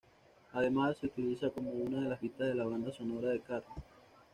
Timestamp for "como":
1.51-1.69